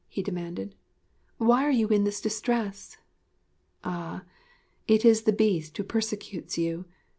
he 0.07 0.23
demanded. 0.23 0.73
'Why 1.37 1.63
are 1.63 1.69
you 1.71 1.87
in 1.89 2.05
this 2.05 2.21
distress?... 2.21 2.97
Ah, 3.83 4.23
it 4.87 5.05
is 5.05 5.21
the 5.25 5.31
Beast 5.31 5.77
who 5.77 5.83
persecutes 5.83 6.57
you! 6.57 6.85